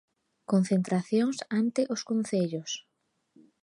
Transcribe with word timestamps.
Concentracións 0.51 1.37
ante 1.59 1.81
os 1.93 2.01
concellos. 2.09 2.71